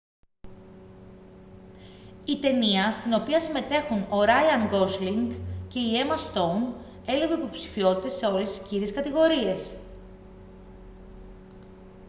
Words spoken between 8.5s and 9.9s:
τις κύριες κατηγορίες